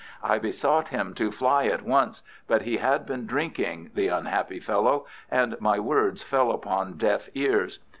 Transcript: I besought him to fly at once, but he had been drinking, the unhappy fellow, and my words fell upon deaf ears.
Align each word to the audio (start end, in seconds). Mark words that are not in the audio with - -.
I 0.23 0.39
besought 0.39 0.87
him 0.87 1.13
to 1.13 1.29
fly 1.31 1.67
at 1.67 1.83
once, 1.83 2.23
but 2.47 2.63
he 2.63 2.77
had 2.77 3.05
been 3.05 3.27
drinking, 3.27 3.91
the 3.93 4.07
unhappy 4.07 4.59
fellow, 4.59 5.05
and 5.29 5.55
my 5.59 5.77
words 5.77 6.23
fell 6.23 6.51
upon 6.51 6.93
deaf 6.93 7.29
ears. 7.35 7.77